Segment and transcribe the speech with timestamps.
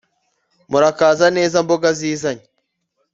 [0.69, 2.45] Murakaza neza mboga zizanye!